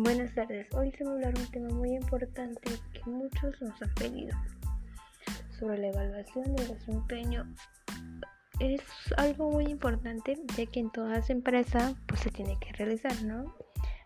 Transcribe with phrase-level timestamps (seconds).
[0.00, 3.92] Buenas tardes, hoy se va a hablar un tema muy importante que muchos nos han
[3.94, 4.32] pedido
[5.58, 7.52] sobre la evaluación del desempeño.
[8.60, 8.80] Es
[9.16, 13.52] algo muy importante ya que en todas empresas pues se tiene que realizar, ¿no?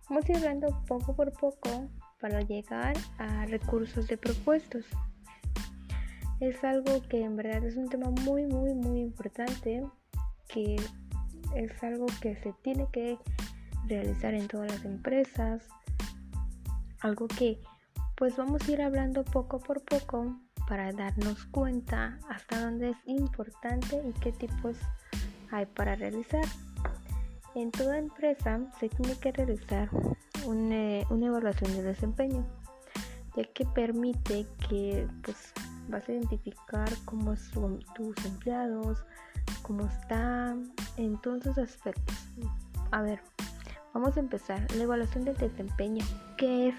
[0.08, 1.90] Vamos a ir hablando poco por poco
[2.22, 4.86] para llegar a recursos de propuestos.
[6.40, 9.84] Es algo que en verdad es un tema muy muy muy importante
[10.48, 10.76] que
[11.54, 13.18] es algo que se tiene que
[13.86, 15.68] realizar en todas las empresas.
[17.02, 17.60] Algo que
[18.16, 20.36] pues vamos a ir hablando poco por poco
[20.68, 24.76] para darnos cuenta hasta dónde es importante y qué tipos
[25.50, 26.44] hay para realizar.
[27.56, 29.90] En toda empresa se tiene que realizar
[30.46, 32.46] una, evaluación de desempeño,
[33.36, 35.52] ya que permite que pues
[35.88, 39.04] vas a identificar cómo son tus empleados,
[39.62, 42.16] cómo están en todos esos aspectos.
[42.92, 43.20] A ver,
[43.94, 44.66] Vamos a empezar.
[44.74, 46.04] La evaluación del desempeño.
[46.38, 46.74] ¿Qué es?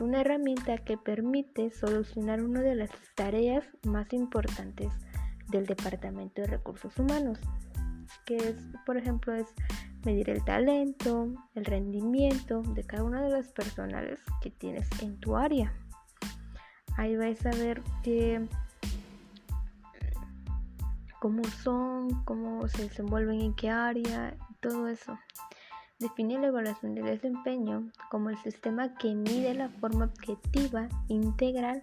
[0.00, 4.92] Una herramienta que permite solucionar una de las tareas más importantes
[5.48, 7.40] del Departamento de Recursos Humanos,
[8.24, 8.54] que es,
[8.86, 9.46] por ejemplo, es
[10.04, 15.36] medir el talento, el rendimiento de cada una de las personales que tienes en tu
[15.36, 15.74] área.
[16.96, 18.46] Ahí vais a ver que
[21.20, 25.18] cómo son, cómo se desenvuelven en qué área, todo eso
[25.98, 31.82] define la evaluación del desempeño como el sistema que mide la forma objetiva, integral,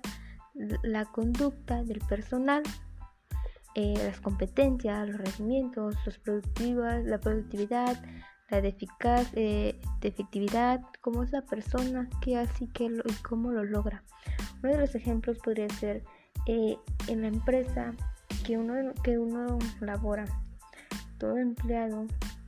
[0.83, 2.63] la conducta del personal,
[3.75, 8.02] eh, las competencias, los rendimientos, los productivas, la productividad,
[8.49, 13.66] la de, eficaz, eh, efectividad, cómo es la persona, qué hace que y cómo lo
[13.66, 14.03] logra.
[14.63, 16.03] Uno de los ejemplos podría ser
[16.47, 17.94] eh, en la empresa
[18.45, 20.25] que uno, que uno labora.
[21.17, 22.05] Todo empleado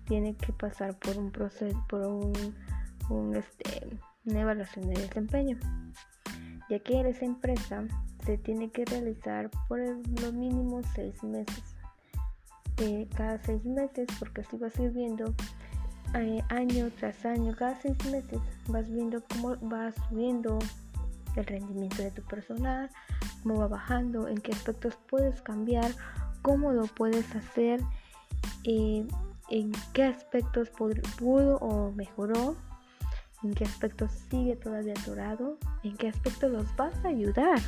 [0.07, 5.57] tiene que pasar por un proceso, por un, este, una evaluación de desempeño,
[6.69, 7.85] ya que en esa empresa
[8.25, 11.75] se tiene que realizar por lo mínimo seis meses.
[12.77, 15.33] Eh, cada seis meses, porque así vas viendo
[16.13, 20.59] eh, año tras año, cada seis meses vas viendo cómo va subiendo
[21.35, 22.89] el rendimiento de tu personal,
[23.43, 25.91] cómo va bajando, en qué aspectos puedes cambiar,
[26.41, 27.81] cómo lo puedes hacer.
[28.63, 29.07] Eh,
[29.49, 32.55] en qué aspectos pudo o mejoró,
[33.43, 37.59] en qué aspectos sigue todavía atorado, en qué aspectos los vas a ayudar.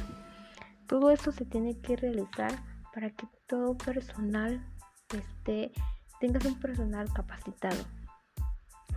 [0.87, 2.51] Todo eso se tiene que realizar
[2.93, 4.65] para que todo personal
[5.15, 5.71] esté,
[6.19, 7.83] tengas un personal capacitado.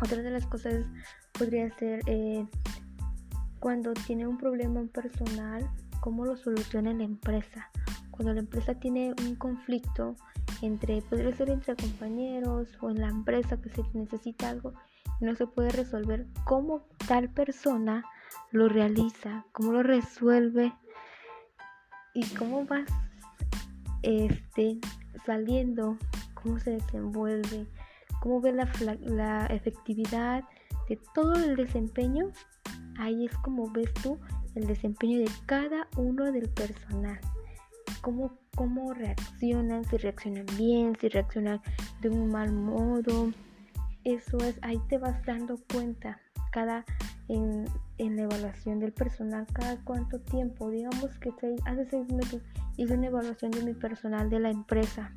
[0.00, 0.84] Otra de las cosas
[1.32, 2.46] podría ser eh,
[3.60, 5.70] cuando tiene un problema personal,
[6.00, 7.70] cómo lo soluciona en la empresa.
[8.10, 10.16] Cuando la empresa tiene un conflicto,
[10.62, 14.72] entre, podría ser entre compañeros o en la empresa que se necesita algo
[15.20, 18.04] y no se puede resolver, cómo tal persona
[18.50, 20.72] lo realiza, cómo lo resuelve
[22.14, 22.88] y cómo vas
[24.02, 24.78] este,
[25.26, 25.98] saliendo,
[26.34, 27.66] cómo se desenvuelve,
[28.20, 30.44] cómo ve la, la efectividad
[30.88, 32.30] de todo el desempeño.
[32.98, 34.18] Ahí es como ves tú
[34.54, 37.18] el desempeño de cada uno del personal
[38.02, 41.62] cómo, cómo reaccionan, si reaccionan bien, si reaccionan
[42.02, 43.32] de un mal modo.
[44.04, 46.20] Eso es, ahí te vas dando cuenta
[46.50, 46.84] cada
[47.28, 47.64] en,
[47.98, 51.32] la evaluación del personal, cada cuánto tiempo, digamos que
[51.64, 52.42] hace seis meses
[52.76, 55.12] hice una evaluación de mi personal de la empresa.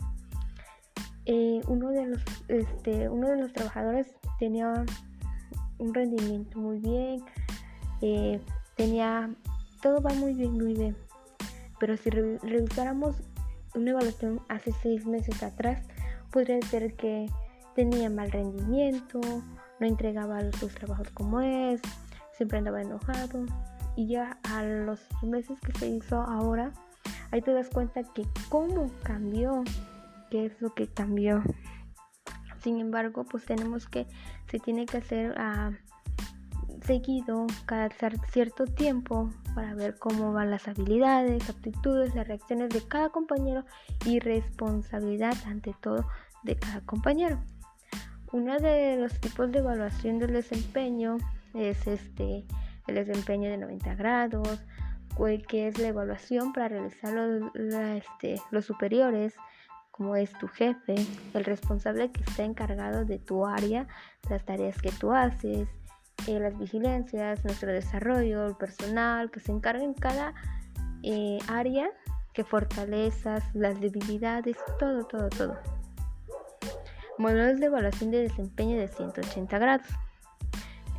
[1.26, 4.86] Eh, uno, de los, este, uno de los trabajadores tenía
[5.80, 7.24] un rendimiento muy bien,
[8.02, 8.40] eh,
[8.76, 9.30] tenía,
[9.82, 10.96] todo va muy bien, muy bien.
[11.86, 13.16] Pero si revisáramos
[13.76, 15.84] una evaluación hace seis meses atrás,
[16.32, 17.28] podría ser que
[17.76, 21.80] tenía mal rendimiento, no entregaba sus trabajos como es,
[22.36, 23.46] siempre andaba enojado.
[23.96, 26.72] Y ya a los meses que se hizo ahora,
[27.30, 29.64] ahí te das cuenta que cómo cambió,
[30.32, 31.44] qué es lo que cambió.
[32.64, 34.08] Sin embargo, pues tenemos que,
[34.50, 35.70] se tiene que hacer ah,
[36.82, 37.90] seguido cada
[38.32, 43.66] cierto tiempo para ver cómo van las habilidades, aptitudes, las reacciones de cada compañero
[44.06, 46.06] y responsabilidad ante todo
[46.44, 47.42] de cada compañero.
[48.32, 51.18] Uno de los tipos de evaluación del desempeño
[51.54, 52.46] es este
[52.88, 54.64] el desempeño de 90 grados,
[55.48, 57.14] que es la evaluación para realizar
[57.56, 59.34] este, los superiores,
[59.92, 60.96] como es tu jefe,
[61.34, 63.88] el responsable que está encargado de tu área,
[64.30, 65.70] las tareas que tú haces,
[66.28, 70.34] eh, las vigilancias, nuestro desarrollo, el personal, que se encarga en cada
[71.04, 71.90] eh, área,
[72.34, 75.58] que fortalezas, las debilidades, todo, todo, todo.
[77.18, 79.88] Modelos de evaluación de desempeño de 180 grados.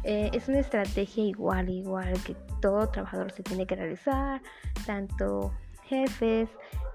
[0.05, 4.40] Eh, es una estrategia igual, igual que todo trabajador se tiene que realizar,
[4.87, 5.52] tanto
[5.84, 6.49] jefes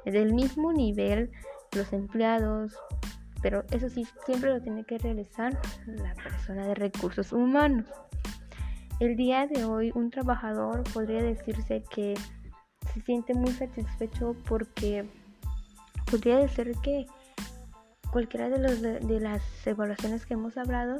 [0.06, 1.32] del mismo nivel,
[1.76, 2.74] los empleados,
[3.42, 7.86] pero eso sí, siempre lo tiene que realizar la persona de recursos humanos.
[9.02, 12.14] El día de hoy un trabajador podría decirse que
[12.94, 15.10] se siente muy satisfecho porque
[16.06, 17.08] podría decir que
[18.12, 21.00] cualquiera de, las evaluaciones que hemos hablado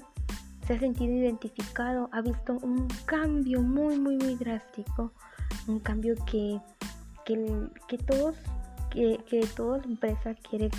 [0.66, 5.12] se ha sentido identificado, ha visto un cambio muy, muy, muy drástico,
[5.68, 6.60] un cambio que,
[7.24, 8.36] que, todos,
[8.90, 10.72] que, que toda empresa quiere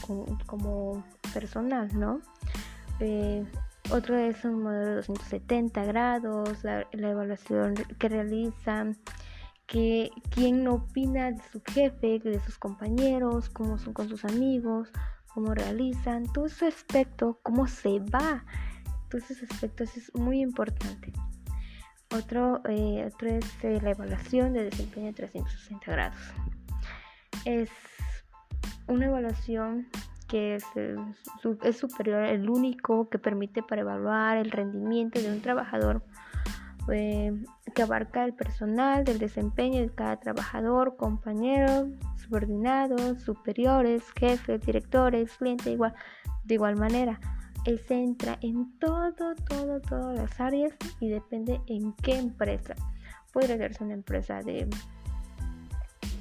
[0.49, 2.21] como, personal, ¿no?
[2.99, 3.45] Eh,
[3.93, 8.97] otro es un modelo de 270 grados, la, evaluación que realizan,
[9.67, 14.91] que quién opina de su jefe, de sus compañeros, cómo son con sus amigos,
[15.35, 18.45] cómo realizan, todo ese aspecto, cómo se va,
[19.11, 21.13] todos esos aspectos es muy importante.
[22.15, 26.21] Otro, eh, otro es eh, la evaluación de desempeño 360 grados.
[27.45, 27.71] Es
[28.87, 29.89] una evaluación
[30.33, 30.97] que es, eh,
[31.75, 36.03] superior, el único que permite para evaluar el rendimiento de un trabajador
[36.87, 41.87] que abarca el personal del desempeño de cada trabajador, compañero,
[42.17, 45.95] subordinados, superiores, jefes, directores, clientes, igual,
[46.45, 47.21] de igual manera.
[47.67, 52.75] Él se entra en todo, todo, todas las áreas y depende en qué empresa.
[53.35, 54.67] Podría ser una empresa de,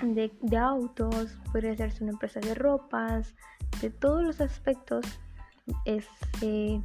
[0.04, 3.34] de, autos, podría ser una empresa de ropas,
[3.82, 5.06] de todos los aspectos
[5.86, 6.08] es,
[6.42, 6.82] eh,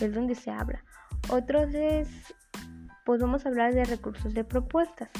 [0.00, 0.84] es donde se habla.
[1.28, 2.08] Otros es
[3.04, 5.10] podemos hablar de recursos de propuestas.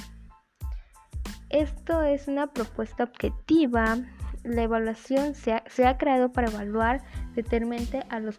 [1.49, 3.99] Esto es una propuesta objetiva.
[4.45, 7.03] La evaluación se ha, creado para evaluar
[7.35, 8.39] determinante a los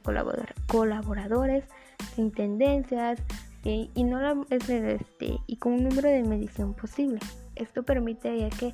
[0.67, 1.65] colaboradores
[2.15, 3.21] sin tendencias
[3.65, 7.19] eh, y, no este, y con un número de medición posible.
[7.55, 8.73] Esto permite ya que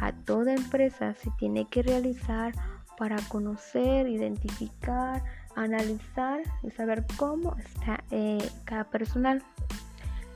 [0.00, 2.52] a toda empresa se tiene que realizar
[2.98, 5.22] para conocer, identificar,
[5.54, 9.42] analizar y saber cómo está eh, cada personal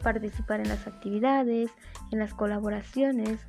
[0.03, 1.71] participar en las actividades,
[2.11, 3.47] en las colaboraciones,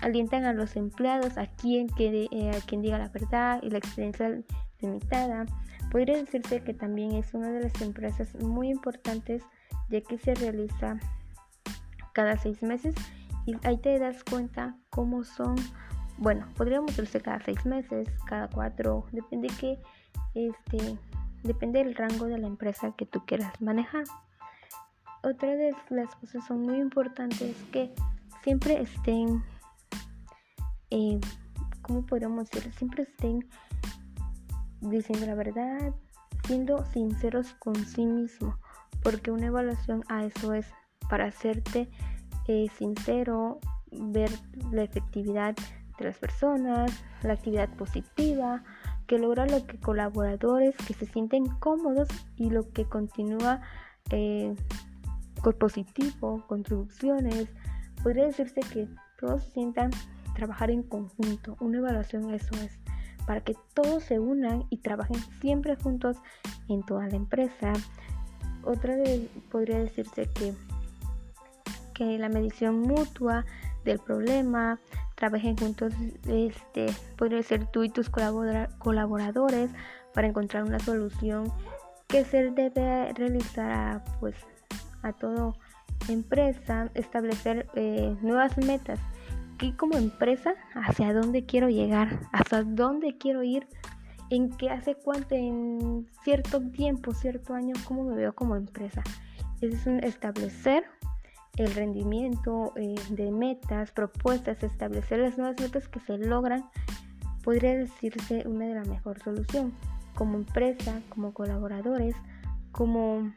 [0.00, 4.40] alientan a los empleados a quien, eh, a quien diga la verdad y la experiencia
[4.80, 5.46] limitada.
[5.90, 9.42] Podría decirse que también es una de las empresas muy importantes
[9.88, 10.98] ya que se realiza
[12.12, 12.94] cada seis meses
[13.44, 15.56] y ahí te das cuenta cómo son,
[16.18, 19.78] bueno, podríamos decirse cada seis meses, cada cuatro, depende que
[20.34, 20.98] este,
[21.42, 24.04] depende del rango de la empresa que tú quieras manejar
[25.26, 27.92] otra de las cosas son muy importantes que
[28.42, 29.42] siempre estén,
[30.90, 31.18] eh,
[31.82, 32.72] ¿cómo podríamos decir?
[32.74, 33.48] Siempre estén
[34.80, 35.94] diciendo la verdad,
[36.46, 38.56] siendo sinceros con sí mismo,
[39.02, 40.66] porque una evaluación a eso es
[41.10, 41.88] para hacerte
[42.46, 43.58] eh, sincero,
[43.90, 44.30] ver
[44.70, 45.56] la efectividad
[45.98, 48.62] de las personas, la actividad positiva,
[49.06, 53.60] que logra lo que colaboradores que se sienten cómodos y lo que continúa
[54.10, 54.54] eh,
[55.58, 57.48] positivo, contribuciones.
[58.02, 58.88] Podría decirse que
[59.18, 59.90] todos sientan
[60.34, 61.56] trabajar en conjunto.
[61.60, 62.78] Una evaluación eso es
[63.26, 66.16] para que todos se unan y trabajen siempre juntos
[66.68, 67.72] en toda la empresa.
[68.62, 68.96] Otra
[69.50, 70.52] podría decirse que,
[71.94, 73.44] que la medición mutua
[73.84, 74.78] del problema,
[75.16, 75.92] trabajen juntos,
[76.28, 79.70] este, podría ser tú y tus colaboradores
[80.14, 81.52] para encontrar una solución
[82.06, 84.36] que se debe realizar a, pues
[85.02, 85.52] a toda
[86.08, 89.00] empresa establecer eh, nuevas metas.
[89.58, 93.66] Que como empresa, hacia dónde quiero llegar, hasta dónde quiero ir,
[94.28, 99.02] en qué hace cuánto, en cierto tiempo, cierto año, cómo me veo como empresa.
[99.62, 100.84] Es un establecer
[101.56, 106.64] el rendimiento eh, de metas, propuestas, establecer las nuevas metas que se logran,
[107.42, 109.74] podría decirse una de las mejores soluciones.
[110.14, 112.16] Como empresa, como colaboradores,
[112.72, 113.32] como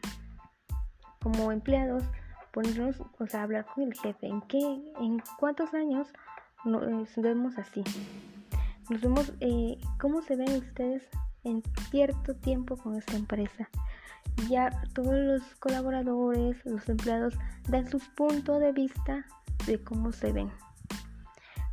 [1.21, 2.03] como empleados
[2.51, 4.27] ponernos, o sea, hablar con el jefe.
[4.27, 4.59] ¿En qué,
[4.99, 6.07] en cuántos años
[6.65, 7.83] nos vemos así?
[8.89, 11.03] Nos vemos, eh, ¿cómo se ven ustedes
[11.43, 11.61] en
[11.91, 13.69] cierto tiempo con esta empresa?
[14.49, 17.35] Ya todos los colaboradores, los empleados
[17.67, 19.25] dan su punto de vista
[19.67, 20.49] de cómo se ven.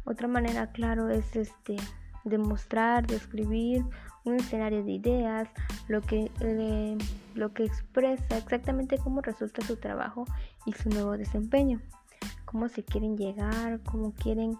[0.04, 1.76] Otra manera, claro, es este
[2.24, 3.84] demostrar, describir
[4.24, 5.48] un escenario de ideas,
[5.88, 6.98] lo que, eh,
[7.34, 10.24] lo que expresa exactamente cómo resulta su trabajo
[10.66, 11.80] y su nuevo desempeño,
[12.44, 14.58] cómo se quieren llegar, cómo quieren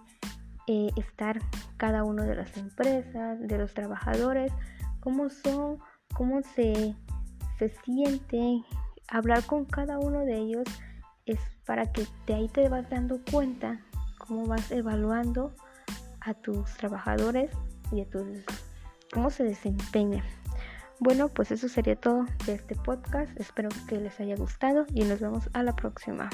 [0.69, 1.41] eh, estar
[1.77, 4.53] cada uno de las empresas, de los trabajadores,
[5.01, 5.79] cómo son,
[6.15, 6.95] cómo se,
[7.59, 8.65] se sienten
[9.09, 10.65] hablar con cada uno de ellos
[11.27, 13.81] es para que de ahí te vas dando cuenta
[14.19, 15.55] cómo vas evaluando
[16.21, 17.51] a tus trabajadores
[17.93, 18.27] y a tus
[19.13, 20.25] cómo se desempeñan.
[20.99, 23.39] Bueno, pues eso sería todo de este podcast.
[23.39, 26.31] Espero que les haya gustado y nos vemos a la próxima.